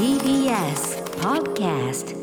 [0.00, 2.16] TBS Podcast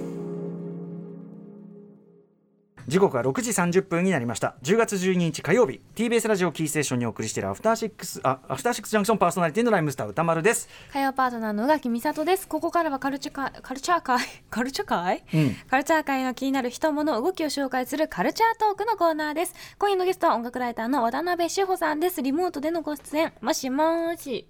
[2.87, 12.47] 時刻は6時30分になりました10月12日火曜日 TBS ラジオキーステーションにお送りしているアフターシックスあアフターシックスジャンクションパーソナリティのライムスター歌丸です火曜パートナーの宇垣美里です。
[12.47, 19.53] ここからはカルチャー界、カルチャー界、 カルチャー界、うんカルチャー界の気になる人物、動きを紹介するカルチャートークのコーナーです。
[19.77, 22.23] 今夜のゲストは音楽ライターの渡辺志保さんです。
[22.23, 24.47] リモートでのご出演、もしもーし。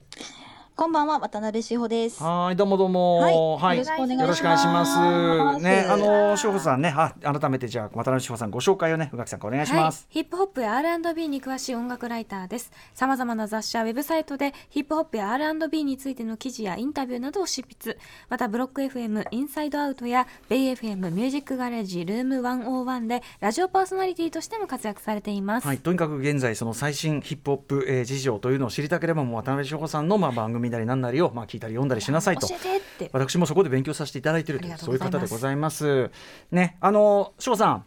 [0.78, 2.22] こんばんは、渡辺志保です。
[2.22, 3.58] はいどうもどうも。
[3.58, 5.60] はいよろしくお願いします。
[5.60, 6.38] ねあのはい。
[6.38, 6.94] 志保さんね。
[6.96, 12.72] あ改めてじゃあ渡辺志保さんご紹介をね宇垣さんお願いします、はい、ヒップホップや R&B に詳しい音楽ライターです。
[12.94, 17.98] さまざまな雑誌やウェブサイトでヒップホップや R&B についての記事やインタビューなどを執筆。
[18.30, 25.66] またブロック FM インサイドアウトやベイ FM ミュージックガレージルーム101でラジオパーソナリティとしても活躍されています。
[25.66, 33.10] はい、とにかく現在その最新ヒップホップ、えー事情というのを知りたければもう渡辺志保さんのまあ番組なりなんなりをまあ聞いたり読んだりしなさいと教えてって。
[33.14, 36.10] 私もそこで勉強させていただいているというそうういう方でございます。
[36.52, 37.86] ね、あの志保さん。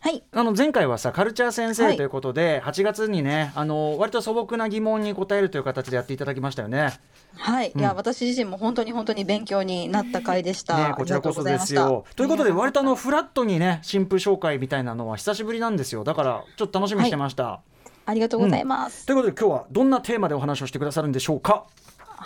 [0.00, 0.22] はい。
[0.32, 6.92] あの前回はさカルチャー先生はいということで、8月にねあの割と素朴な疑問に答えるという形でやっていただきましたよね。
[7.36, 7.72] はい。
[7.74, 10.90] いや、私自身も本当に本当に勉強になった回でした。
[10.90, 12.04] ねこちらこそですよ。
[12.16, 16.04] ということで割とあのフラットにね新婦紹介みたいなのは久しぶりなんですよ。
[16.04, 17.62] だからちょっと楽しみにしてました。
[18.06, 19.06] ありがとうございます。
[19.06, 21.64] ということで今日はどんなテーマでお話をしてくださるんでしょうか？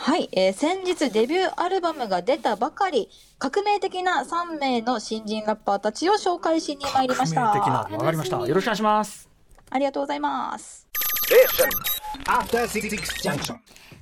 [0.00, 7.42] はい、えー先日デビューアルバムが出たばかり、革命的な3名の新人ラッパーたちを紹介しに参りました。
[7.42, 8.46] 革命的なわかりました。
[8.46, 9.28] よろしくお願いします。
[9.70, 10.86] ありがとうございます。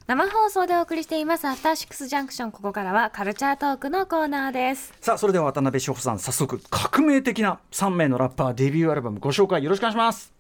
[0.07, 4.93] 生放送でお送りしていますアフターシックスジャンクションここからはカルチャートークのコーナーです。
[5.01, 10.36] さあそれでは渡辺志保さん早速革命的な3名のラッパーデビューアルバムご紹介よろしくお願いします。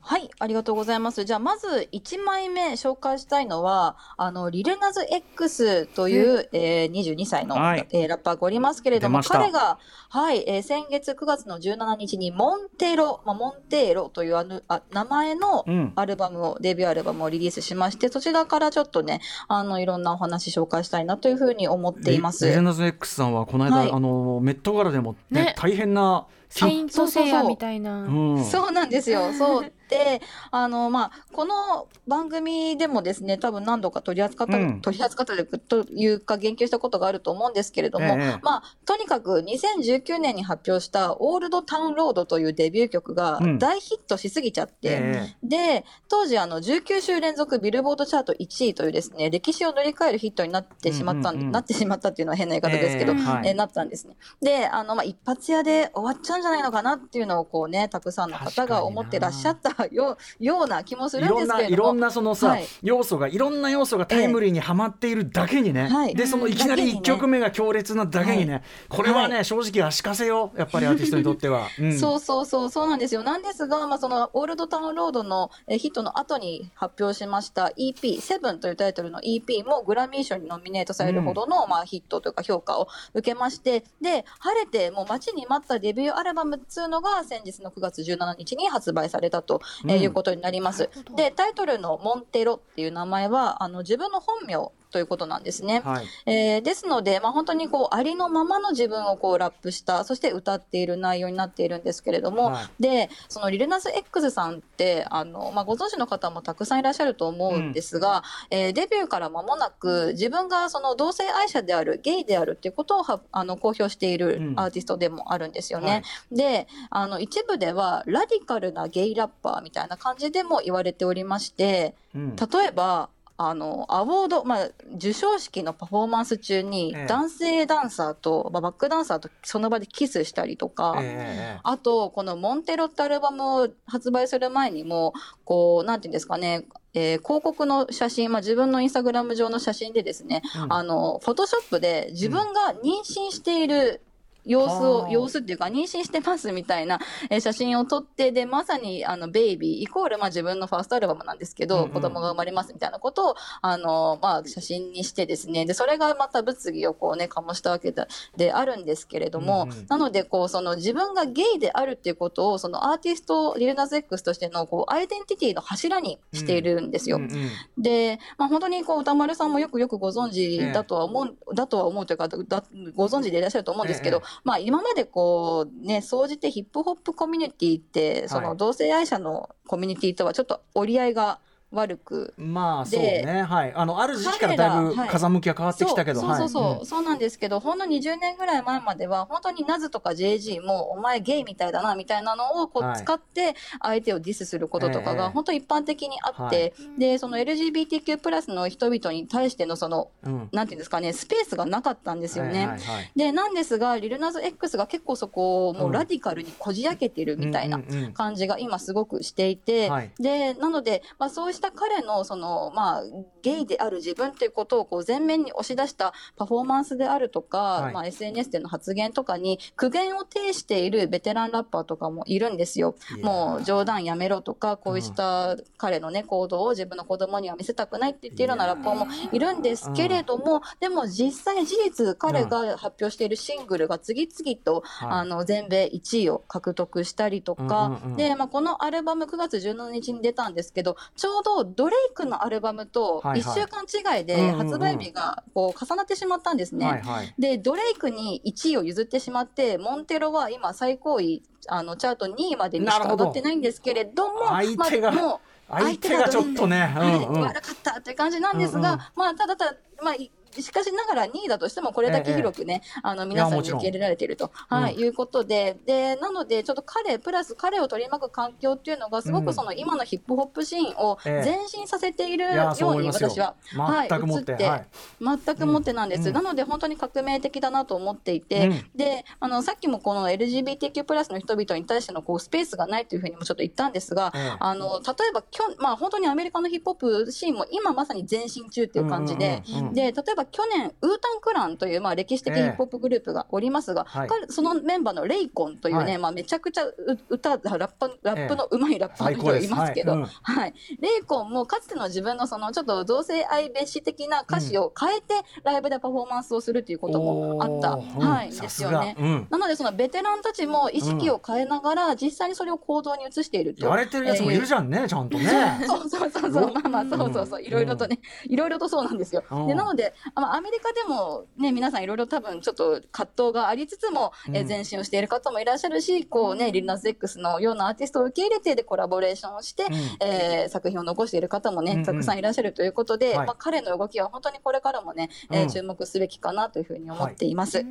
[0.00, 1.24] はい、ありがとうございます。
[1.24, 7.86] じゃあ、まず1枚目紹介したいのは、あの、リルナズ X という、えー、22歳の、はい。
[7.90, 15.92] えーラッパーがおりますけれども、彼が、はい、えー先月9月の17日に、モンテロ、まあ、モンテーロというあのあ名前のうん。
[15.94, 22.46] アルバムを、デビューアルバムをリリースしまして、そちらからちょっとね、あの、いろんなお話紹介したいなというふうに思っています。
[22.46, 23.90] レレナズ X さんはこの間、はい。
[23.90, 25.54] あのメットガラでも、ねね。
[25.58, 28.04] 大変なセイントセイヤみたいな。
[28.04, 29.32] うんそうなんですよ。
[29.36, 29.72] そう。
[29.88, 30.20] で、
[30.50, 54.16] あの、まあ、この番組でもですね、多分何度か取り扱った、うん取り扱ったというか言及したことがあると思うんですけれども、ええまあ、とにかく2019年に発表したオールドタウンロードというデビュー曲がうん大ヒットしすぎちゃって、えで、当時あの19週連続ビルボードチャート1位というですね、歴史を塗り替えるヒットになってしまったん、うんうんうんなってしまったっていうのは変な言い方ですけど、ええはいえーなったんですね。
[54.40, 61.88] で、あの、まあ、一発屋で終わっちゃうんじゃないのかなっていうのをこうね、たくさんの方が思ってらっしゃったようような気もすいるんですけれども。
[61.88, 62.66] ろんなそのさ、はい。
[62.82, 66.14] 要素がいろんな要素がタイムリーにはまっているだけにね、はい。
[66.14, 68.62] でそのいきなり1曲目が強烈なだけにね、はい。
[68.88, 71.68] これはね、正直足かせよやっぱりアーティストにとっては。
[71.78, 71.98] うん。
[71.98, 73.22] そうそうそう、そうなんですよ。
[73.22, 90.88] なんですが、まあ、その、オールドタウンロードのえーヒットの後に発表しました EP、セブンというタイトルの EP もグラミー賞にノミネートされるほどの、まあ、ヒットというか評価を受けまして、で、晴れてもう待ちに待ったデビューアルバムっていうのが先日の9月17日に発売されたと、えーうんいうことになります。
[91.16, 94.56] で、タイトルのモンテロっていう名前は、あの、自分の本名
[94.90, 95.80] ということなんですね。
[95.84, 115.90] はいえーですので、まあ、本当にこうありのままの自分をこうラップしたそして歌っている内容になっているんですけれども、はでそのリルナス X さんってあの、まあ、ご存知の方もたくさんいらっしゃると思うんですが、えーデビューから間もなく自分がその同性愛者であるゲイであるっていうことをはあの公表しているうんアーティストでもあるんですよね。
[115.90, 121.94] はいであの一部ではラディカルなゲイラッパーみたいな感じでも言われておりまして。
[122.14, 123.10] うん例えば
[123.40, 127.06] あのアワード、まあ、授賞式のパフォーマンス中にええ。
[127.06, 135.12] 男性ダンサーと、まあ、バックダンサーとその場でキスしたりとか、ええあとこの「モンテロ」ってアルバムを発売する前にも
[135.44, 140.72] こうなんていうんですかねえー広告の写真、まあ、自分のインスタグラム上の写真でですね、うん。
[140.72, 144.02] あのフォトショップで自分が妊娠している
[144.48, 146.98] 様子を、はあ様子っていうか妊娠してますみたいな、
[147.30, 151.90] えー写真を撮ってでまさにあのベイビーイコール、まあ、自分のファーストアルバムなんですけど、うんうん。
[151.90, 158.06] 子供が生まれますみたいなことをあの、まあ、写真にしてですねでそれがまた物議をこうね醸したわけで
[158.36, 159.86] であるんですけれども、うんうん。
[159.88, 167.16] なのでこうその自分がゲイであるっていうことをそのアーティストリルナズ X としてのこうアイデンティティの柱にしているんですよ。
[167.16, 167.82] うんうん。
[167.82, 178.48] で、まあ、本当にこう歌丸さんもよくよくご存知だとは思う、だとは思うというかだご存知でいらっしゃると思うんですけど、ええまあ、今までこうね総じてヒップホップコミュニティってそはい。
[178.48, 182.32] の同性愛者のコミュニティとはちょっと折り合いが悪く。
[182.38, 183.72] まあそうでねはい。
[183.74, 195.16] あのある時期からだいぶ風向きが変わってきたけどそうそうそうそう、はいそうなんですけどほんの20年ぐらい前までは本当にナズとか JG もお前ゲイみたいだなみたいなのをこはいう使って相手をディスすることとかええ。
[195.16, 200.48] が本当一般的にあって、でその LGBTQ+ プラスの人々に対してのそのうん。
[200.52, 202.58] なんていうんですかねスペースがなかったんですよね。
[202.58, 203.12] はいはいはい。
[203.16, 208.12] でなんですがリルナズ X が結構そこをもうラディカルにこじ開けてるみたいなうんうんうん。
[208.12, 210.12] 感じが今すごくしていて、はい。
[210.18, 213.02] でなので、まあ、そうした彼のその、まあ、
[213.42, 217.92] ゲイである自分ということをこう前面に押し出したパフォーマンスであるとか、はい。
[217.92, 222.94] まあ、SNS での発言とかに苦言を呈しているベテランラッパーとかもいるんですよ。
[223.22, 235.08] もう冗談やめろとかこうした彼の、ね、行動を自分の子供には見せたくないって言っているようなラッパーもいるんですけれども、でも実際事実彼が発表しているシングルが次々と、はい。
[235.10, 243.58] あの全米1位を獲得したりとか、で、まあ、このアルバム9月17日に出たんですけどちょうどドレイクのアルバムとはいはい。
[243.58, 246.86] 1週間違いで発売日がこう重なってしまったんですね。
[246.86, 247.34] はいはい。
[247.38, 255.38] でドレイクに1位を譲ってしまってモンテロは今最高位あのチャート2位までにしか上がってないんですけれども相手がまあ、もう
[255.70, 256.96] 相手がちょっとねん
[257.32, 257.40] うん。
[257.40, 259.02] 悪かったという感じなんですが、うんうん。
[259.16, 260.30] まあ、ただただ、まあ、い
[260.60, 264.80] しかしながら2位だとしても、これだけ広くね、あの皆さんに受け入れられていると、うん。
[264.82, 271.56] はいいうことでで、なので、ちょっと彼、プラス彼を取り巻く環境っていうのが、すごくその今のヒップホップシーンをええ。
[271.56, 274.86] 前進させているように、私は、はい、全くもって映って、はい。
[275.20, 276.34] 全くもってなんです、うん。
[276.34, 278.90] なので、本当に革命的だなと思っていて、うん。
[278.94, 284.56] であのさっきもこの LGBTQ+ プラスの人々に対してのこうスペースがないというふうにもちょっと言ったんですが、ええ。
[284.58, 289.62] あの例えばきょ、まあ、本当にアメリカのヒップホップシーンも今まさに前進中っていう感じで、
[289.92, 294.28] で例えば去年、ウータンクランという、まあ、歴史的ヒップホップグループがおりますが、はい。
[294.28, 296.18] 彼そのメンバーのレイコンというね、はい。
[296.18, 296.94] まあ、めちゃくちゃう
[297.28, 300.40] 歌、ラップラップのうまいラッパーの人がいますけど、最高です。
[300.42, 300.74] はい。
[301.00, 305.34] レイコンもかつての自分のそのちょっと同性愛別視的な歌詞を変えて、
[305.64, 308.26] ライブでパフォーマンスをするということもあった、おー。
[308.26, 308.58] はい、うん。
[308.58, 309.16] ですよね。
[309.18, 309.46] うん。
[309.50, 313.86] なので、そのベテランたちも意識を変えながら、実際にそれを行動に移していると。
[313.86, 315.48] やれてるやつもいるじゃんねちゃんとね。
[315.86, 319.42] そうそうそうそう、まあまあ、そうそうそう、いろいろとね、いろいろとそうなんですよ。
[319.50, 319.66] うん。
[319.68, 324.68] で、なので、あまあアメリカでもね、皆さんいろいろ多分ちょっと葛藤がありつつも、えうん。
[324.68, 329.94] 前進をしている方もいらっしゃるし、こうね、リルナス X のようなアーティストを受け入れてでコラボレーションをして、うん。
[330.26, 332.04] えー作品を残している方もね、うんうん。
[332.04, 333.46] たくさんいらっしゃるということで、はい。
[333.46, 337.84] まあ彼の動きは本当にこれからもね、えーうん注目すべきかなというふうに思っています。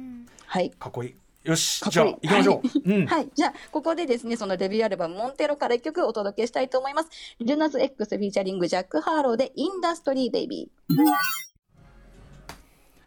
[0.45, 0.71] はい。
[0.71, 1.15] かっこいい。
[1.43, 2.93] よしじゃあ行きましょう。
[2.93, 3.05] うん。
[3.07, 3.29] はい。
[3.33, 7.09] じゃあ、ここでですね、そのデビューアルバム、モンテロから一曲お届けしたいと思います。
[7.39, 11.46] リルナス X フィーチャリングジャック・ハーローで、インダストリー・ベイビー。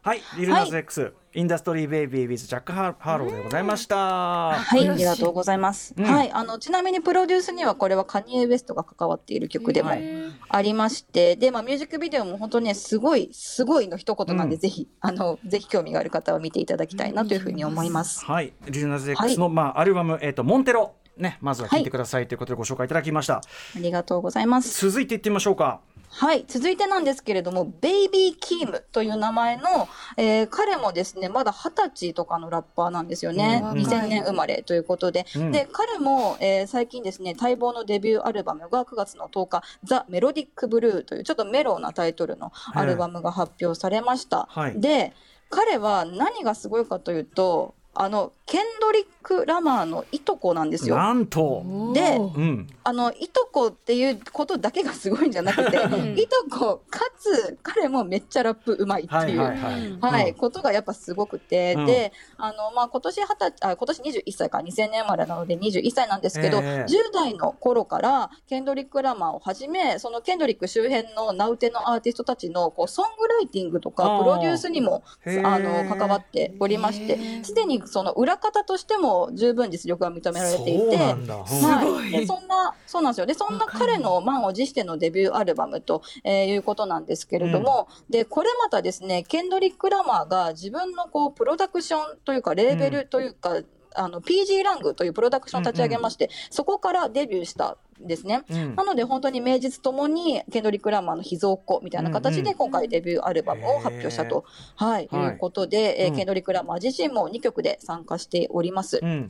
[0.03, 3.97] はいリルナス X インダストリーベイビー with ジャックハーローでございました。
[3.97, 5.95] はい、ありがとうございます。
[5.97, 6.05] うん。
[6.05, 10.03] はい、あの、ちなみにプロデュースにはこれはカニエ・ウエストが関わっている曲でもはい。
[10.49, 14.61] ありまして、で、まあ、ミュージックビデオも本当ね、すごい、すごいの一言なんで、うん。
[14.61, 18.25] ぜひ、あの、ぜひ興味がある方は見ていただきたいなというふうに思います。
[18.25, 23.41] はい、リルナズ X の、まあ、アルバム、えー、とモンテロ、ね、まずは聴いてくださいということでご紹介いただきました、あ
[23.77, 24.85] りがとうございます。
[24.85, 25.81] 続いていってみましょうか
[26.13, 26.45] はい。
[26.49, 33.63] 続いてなんですけれども、ベイビー・キームという名前の、えー彼もですね、まだ二十歳とかのラッパーなんですよね。
[33.65, 35.25] うん2000年生まれということで。
[35.37, 44.49] うんで、彼も、えー最近ですね、待望のデビューアルバムが9月の10日、ザ・メロディック・ブルーというちょっとメローなタイトルのアルバムが発表されました。
[44.51, 45.13] はいで、
[45.49, 50.97] 彼は何がすごいかというと、あの、ケンドリック・ラマーのいとこなんですよ。
[50.97, 51.63] なんと、
[51.95, 55.77] でうん、あの、いとこっていうことだけがすごいんじゃなくて、
[56.21, 59.41] いとこかつ彼もめっちゃラップうまいってはいいう。
[59.41, 60.35] はいはい、はい、うん。
[60.35, 61.87] ことがやっぱすごくて、うん。
[61.87, 66.91] で、あの、まあ、今年二十歳、あ、今年21歳か、2000年生まれなので21歳なんですけど、ええ。
[66.91, 75.03] 10代の頃から、ケンドリック・ラマーをはじめ、そのケンドリック周辺の名うてのアーティストたちの、こう、ソングライティングとか、プロデュースにも、
[75.45, 81.43] あの、関わっておりまして、すでにその裏方としても十分実力が認められていて、そんだ、うん。
[81.43, 83.27] はい、でそんな、そうなんですよ。
[83.27, 93.61] で、そんな彼の満を持してのデビューアルバムと、えーいうことなんですけれども、で、これまたですね、ケンドリック・ラマーが自分のこう、プロダクションというか、レーベルというか、
[93.95, 98.43] あの、PG ラングというプロダクションを立ち上げまして、そこからデビューしたんですね。
[98.51, 98.77] うん。
[98.77, 104.45] なので本当に名実ともにケンドリック・ラマーの秘蔵っ子みたいな形うんうんで今回デビューアルバムを発表したと、
[104.77, 106.17] はい、はいいうことで、えーうん。
[106.17, 109.01] ケンドリック・ラマー自身も2曲で参加しております。
[109.03, 109.29] うん。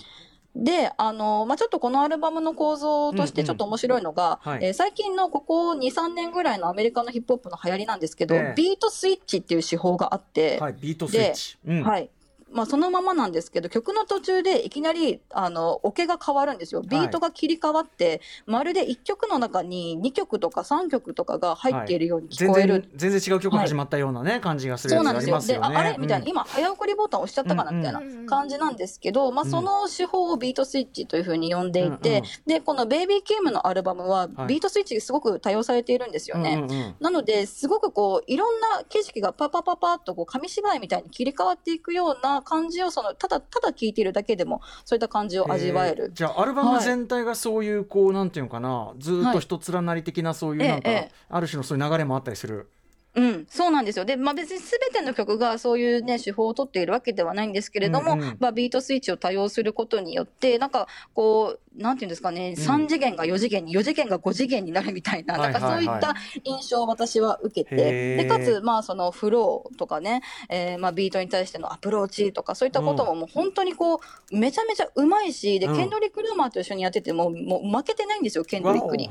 [0.56, 4.66] で、あの、まあ、ちょっとこのアルバムの構造としてちょっと面白いのが、うんうんはい。
[4.66, 8.54] えー最近のここ2、3年ぐらいのアメリカのヒップホップの流行りなんですけど、ええ。
[8.56, 11.82] ビートスイッチっていう手法があって、はい、ビートスイッチ、うん。
[11.84, 12.10] はい。
[12.52, 16.82] まあ、そのままなんですけど、曲の途中でいきなり、あの、オケが変わるんですよ。
[16.82, 22.80] ビートが切り替わって、まるで1曲の中に2曲とか3曲とかが入っているように聞全こえる。
[22.96, 25.60] 然全然違う曲始まったようなね、感じがするやつあそうなんですよ。
[25.60, 25.64] で。
[25.64, 25.96] ああれ？
[25.98, 36.54] みたいな、うん今、早送りボタン押しちゃったかなうんうんみたいな感じなんですけど、まあ、その手法をビートスイッチというふうに呼んでいて、うんうんで、このベイビーキームのアルバムははい、ビートスイッチがすごく多用されているんですよね。
[36.54, 46.08] うんうんうんなので、すごくこう、いろんな景色がパパパパッとこう、紙芝居みたいに切り替わっていくような感じを、その、ただ、ただ聴いているだけでも、そういった感じを味わえる。
[46.08, 50.90] ーじゃあアルバム全体がそういうこうなんていうのかなずーっと一連なり的なそういうなんか、
[51.28, 52.68] ある種のそういう流れもあったりする。
[53.14, 54.04] うん、そうなんですよ。
[54.04, 58.36] で、まあ別に全ての曲がそういうね、手法を取っているわけではないんですけれども、うんうん。
[58.38, 66.14] まあビートスイッチを多用することによって、なんかこう、なんていうんですかね、3次元が4次元に、4次元が5次元になるみたいな、はいなんかそういった
[66.44, 74.00] 印象を私は受けて、で、かつ、まあそのフローとかね、えーまあビートに対してのアプローチとか、そういったことももう本当にこ
[74.30, 75.76] う、めちゃめちゃうまいし、で、うん。
[75.76, 79.10] ケンドリック・ルーマーと一緒にやってても、もう負けてないんですよ、ケンドリックに。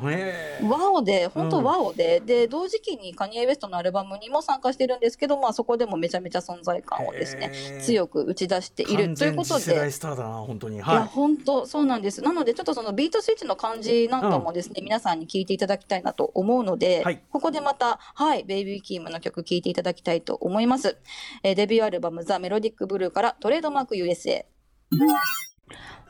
[0.64, 1.50] ワオで、本うん。
[1.50, 7.52] 当ワオで、で、同時期にカニエ・ウェストのアルバムにも参加してるんですけど、まあそこでもめちゃめちゃ存在感をですね
[7.82, 9.92] 強く打ち出しているということ完全次世代で。
[9.92, 10.76] スターだな本当に。
[10.76, 11.08] いや、はい。
[11.08, 12.22] 本当そうなんです。
[12.22, 20.98] なので、ちょっとそのビートスイッチの感じなんかもですね、皆さんに聞いていただきたいなと思うので、はいここでまた、はい、ベイビーキームの曲聴いていただきたいと思います。
[21.44, 24.46] えーデビューアルバム、ザ・メロディック・ブルーからトレードマーク USA。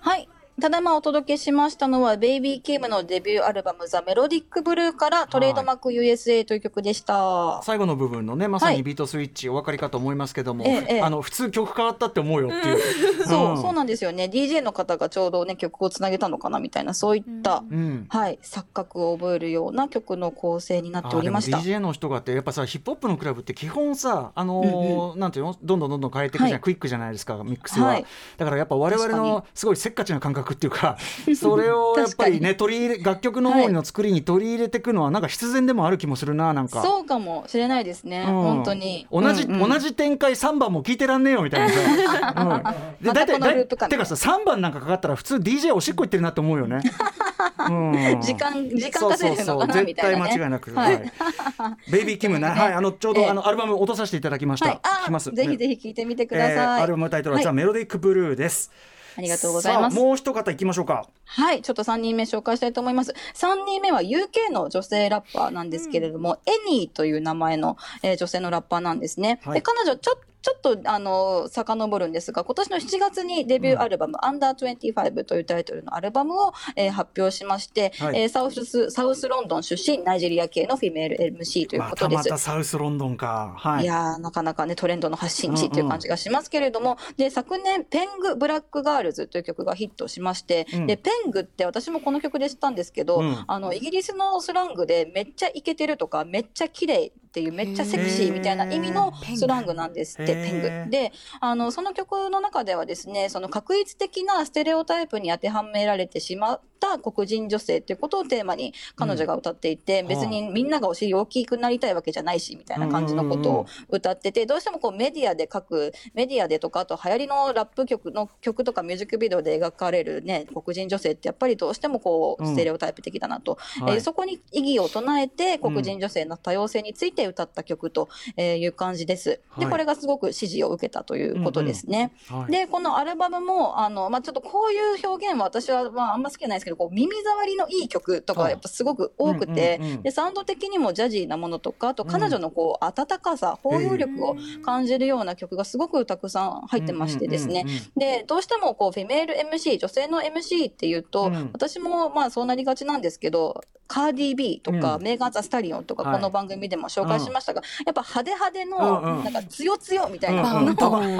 [0.02, 0.30] はい。
[0.60, 7.62] ただいまお届けしましたのは、ベイビーキームのデビューアルバム、ザ・メロディック・ブルーからトレードマーク USA という曲でした。
[7.64, 10.66] 最後の部分のねまさはいにビートスイッチお分かりかと思いますけども、
[11.02, 13.26] あの普通曲変わったって思うよっていう。
[13.26, 14.26] そう、そうななんですよね。
[14.26, 18.06] DJ の方がちょうどね、曲をつなげたのかなみたいな、そういった、うん。
[18.10, 21.62] はい、錯覚を覚えるような曲の構成になっておりましたあ。
[21.62, 25.56] でも DJ の人がってやっぱさヒップホップのクラブって基本さあのーなんていうの？
[25.64, 26.62] どんどんどんどん変えていくじゃん、はい。
[26.62, 28.06] クイックじゃないですかミックスは、はい。
[28.38, 30.98] だからやっぱ我々確のすごいせっかちな感覚っていうか
[31.36, 36.82] それを やっぱりね取り入れ楽曲の方の作りに取り入れていくのはなんか必然でもある気もするななんか。
[36.82, 38.26] そうかもしれないですね。
[38.28, 39.08] うん本当に。
[39.12, 46.82] 同じ、うんうん同じ展開3番も聞いてらんねえよみたいなさ、 うん、またこのだいループ感てかさ3番なんかかかったら普通 DJ おしっこ行ってるなって思うよね、
[47.70, 50.32] うん時間、時間稼いでるのかなみたいな、ね。
[50.32, 54.68] 絶対間違いなく、ははいいベイビーキムね、はい、あのちょうど、ええあのアルバム落とさせていただきました。
[54.68, 54.80] はい。
[55.06, 55.32] きます。
[55.32, 56.84] ぜひぜひひ聞いてみてください。
[56.84, 58.72] アルバムタイトルは、はい The Melodic Blue です。
[59.20, 61.08] ありがとうございますさあもう一方行きましょうか。
[61.26, 63.14] はい、ちょっと3人目紹介したいと思います。
[63.36, 69.40] 3人目は UK の女性ラッパーなんですけれども、 Enny という名前の、えー女性のラッパーなんですね。
[69.44, 78.22] はいで彼女ちょちょっと、あの、遡るんですが、今年の7月にデビューアルバム、 Under 25 というタイトルのアルバムを、えー発表しまして、はい。
[78.22, 82.24] えーサウス、サウスロンドン出身、ナイジェリア系のフィメール MC というまことです。
[82.24, 83.54] たまたサウスロンドンか。
[83.58, 83.84] はい。
[83.84, 90.88] いやーなかなかね、トレンドの発信地っていう感じがしますけれども、で、昨年、ペング・ブラック・ガールズという曲がヒットしまして、うん。
[90.88, 93.44] で、ペングって私もこの曲で知ったんですけど、うん。
[93.46, 100.92] あの、イギリスのスラングでめっちゃイケてるとか、めっちゃ綺麗っていう、めっちゃセクシーみたいな意味のスラングなんですって、へーペング。
[100.92, 110.08] で、あの、その曲の中ではですね、その確一的なステレオタイプに当てはめられてしまった黒人女性っていうことをテーマに彼女が歌っていて、ん。
[110.08, 122.54] 別にみんながお尻大きくなりたいわけじゃないし、みたいな感じのことを歌ってて、どうしてもこうメディアで書く、メディアでとか、あと流行りのラップ曲の曲とかミュージックビデオで描かれるね、黒人女性ってやっぱりどうしてもこう、うん。
[122.54, 123.96] ステレオタイプ的だなと、はい。
[123.96, 128.08] えーそこに意義を唱えて黒人女性の多様性について歌った曲と
[128.38, 129.30] えーいう感じです。
[129.30, 129.68] で、はい。
[129.70, 132.12] これがすごく支持を受けたということですね。
[132.28, 132.52] はい。
[132.52, 140.02] で、このアルバムも、あの、まあ、ちょっとこういう表現は私は、まあ、あんま好きじゃないですけど、こう、耳障りのいい曲とかがやっぱすごく多くて、うんうんうん。
[140.04, 147.64] で、サウンド的にもジャジーなものとか、あと彼女のこう、温かさ、包容力を感じるような曲がすごくたくさん入ってましてですね。
[147.66, 147.82] うんうんうん。
[147.98, 151.50] で、どうしてもこう、フィメール MC、女性の MC っていうと、うん。
[151.54, 155.02] 私もまあそうなりがちなんですけど、カーディー・ビーとか、うん。
[155.04, 156.16] メーガン・ザ・スタリオンとか、はい。
[156.16, 159.24] この番組でも紹介しましたが、やっぱ派手派手うんの、うん。
[159.24, 160.76] なんか強強みたいうんな、うんの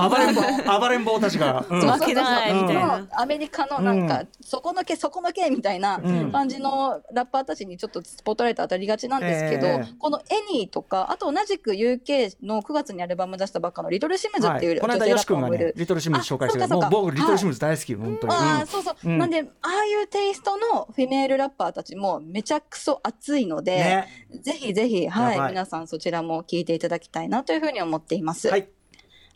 [0.10, 0.80] 暴れん坊。
[0.80, 1.66] 暴れん坊たちが。
[1.70, 1.82] うん。
[1.82, 2.00] そうそうそう。
[2.00, 2.98] 負けないみたいな。
[3.00, 6.32] のアメリカのなんか、うそこのけ、そこのけみたいなうん。
[6.32, 9.94] 感じのラッパーたちにちょっとスポットライト当たりがちなんですけど、ええ。
[9.98, 15.50] このエニーとか、あと同じく UK の9月にアルバム出したばっかのリトル・シムズっていうはい、この間よし君が。
[15.50, 16.68] ねリトルシムズ紹介してる。
[16.68, 18.96] もう僕リトルシムズ大好き、本当に、ああ、そうそう。
[19.04, 19.18] うん。
[19.18, 24.08] なんで、ああいうテイストの female ラッパーたちもめちゃくそ熱いので、ね。
[24.42, 28.50] ぜひぜひ、はい、皆さんそちらも聞いていただきたいなというふうに思っています。
[28.50, 28.70] はい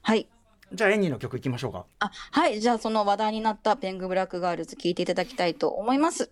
[0.03, 0.27] はい。
[0.73, 2.59] じゃあ Enny の曲いきましょうかあ、はい。
[2.59, 6.29] じゃあ、その話題になった Peng Black Girls 聞いていただきたいと思います。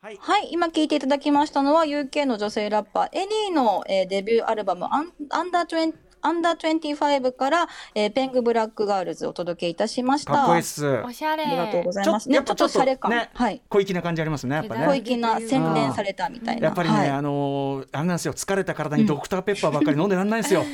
[0.00, 0.48] はいはい。
[0.50, 5.94] 今聞いていただきましたのは、UK の女性ラッパー、 Enny の、えーデビューアルバム、アン Under 20
[6.24, 10.32] Under 25から、えーペングブラックガールズをお届けいたしました。
[10.32, 12.28] かっこいいっすおしゃれありがとうございちょます。
[12.30, 13.10] ね、ちょっとシャレ感。
[13.10, 13.60] ねはい。
[13.68, 16.68] 小粋な感じありますねやっぱね小粋な洗練されたみたいな。
[16.68, 20.64] やっぱりね、はいあのーあれなんですよ疲れた体にドクターペッパーばっかり飲んでらんないんですよ。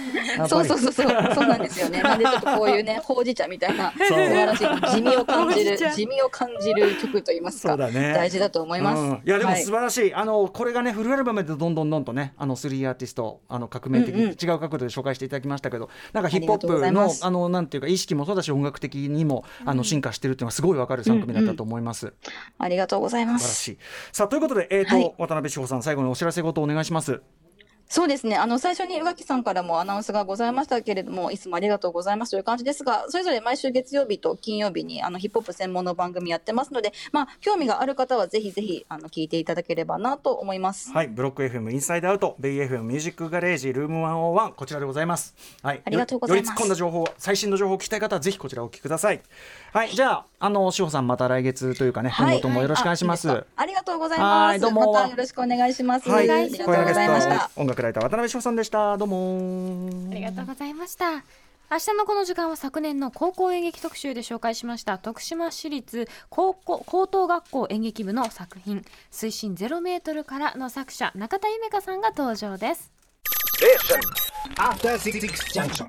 [0.49, 2.01] そうそうそうそう、そうなんですよね。
[2.03, 7.71] なんでちょっとこういうね、ほうじ茶みたいな、素晴らしい地味を感じる、地味を感じる曲と言いますか。
[7.71, 9.01] そうだね大事だと思います。
[9.01, 22.13] うんいやでもはい素晴らしい、あのこれがねフルアルバムでどんどんどんとねあの3アーティストあの革命的、うんうん違う角度で紹介していただきましたけどなんかヒップホップのあのなんていうか意識もそうだし音楽的にもあの進化してるっていうのはすごいわかる3組だったと思います、
[22.59, 23.45] ありがとうございます。
[23.45, 24.13] 素晴らしい。
[24.13, 25.15] さあということで、えーとはい。
[25.19, 27.21] 渡辺志保さん最後にお知らせごとお願いします
[27.91, 28.37] そうですね。
[28.37, 40.93] あの、最初に宇垣さんからもアナウンスがございましたけれども、いつもありがとうございますという感じですが、それぞれ毎週月曜日と金曜日に、あの、ヒップホップ専門の番組やってますので、まあ、興味がある方はぜひぜひ、あの、聞いていただければなと思います。
[40.93, 49.21] はいブロック FM インサイドアウトベイ FM ミュージックガレージルーム101こちらでございますはいありがとうございますよより突っ込んだ情報最新の情報を聞きたい方はぜひこちらお聞きください
[49.73, 54.57] はいじゃああの志保さんまた来月というかね今後ともよろしくお願いします、あいいですかありがとうございはます。
[54.57, 56.09] いどうもまたよろしくお願いします。
[56.09, 57.51] はい、ありがとうございました。
[57.57, 58.97] 音楽ライター渡辺翔さんでした。
[58.97, 59.91] どうも。
[60.11, 61.25] ありがとうございました。
[61.73, 72.91] 明日のこの時間は昨年の高校演劇特集で紹介しました徳島市立高校高等学校演劇部の作品水深0メートルからの作者中田夢香さんが登場です。
[75.55, 75.87] Junction.